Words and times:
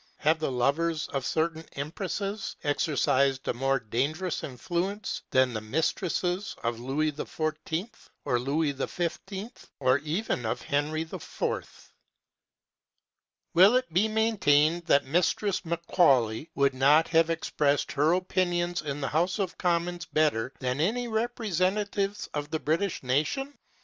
Have 0.17 0.39
the 0.39 0.51
lovers 0.51 1.07
of 1.09 1.27
certain 1.27 1.63
empresses 1.73 2.55
exercised 2.63 3.47
a 3.47 3.53
more 3.53 3.79
dangerous 3.79 4.43
influence 4.43 5.21
than 5.29 5.53
the 5.53 5.61
mistresses 5.61 6.55
of 6.63 6.79
Louis 6.79 7.11
XIV., 7.11 7.87
of 8.25 8.41
Louis 8.41 8.73
XV., 8.75 9.51
or 9.79 9.99
even 9.99 10.43
of 10.47 10.63
Henry 10.63 11.03
IV.? 11.03 11.91
Will 13.53 13.75
it 13.75 13.93
be 13.93 14.07
maintained 14.07 14.85
that 14.87 15.05
Mistress 15.05 15.63
Macaulay 15.63 16.49
would 16.55 16.73
not 16.73 17.09
have 17.09 17.29
expressed 17.29 17.91
her 17.91 18.13
opinions 18.13 18.81
in 18.81 19.01
the 19.01 19.09
House 19.09 19.37
of 19.37 19.55
Commons 19.59 20.05
better 20.07 20.51
than 20.59 20.77
many 20.77 21.07
representatives 21.07 22.27
of 22.33 22.49
the 22.49 22.59
British 22.59 23.03
nation? 23.03 23.53